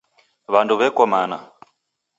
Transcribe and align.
Wandu 0.51 0.73
weko 0.79 1.03
mana 1.13 1.37